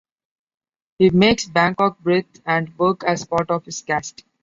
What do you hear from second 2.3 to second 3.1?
and work